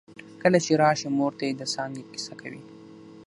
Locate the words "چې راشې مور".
0.65-1.31